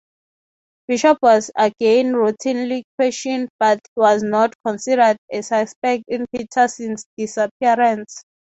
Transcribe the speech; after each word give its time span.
Bishop 0.87 1.19
was 1.21 1.51
again 1.55 2.13
routinely 2.13 2.81
questioned, 2.97 3.49
but 3.59 3.79
was 3.95 4.23
not 4.23 4.55
considered 4.65 5.17
a 5.31 5.43
suspect 5.43 6.05
in 6.07 6.25
Peterson's 6.35 7.05
disappearance. 7.19 8.23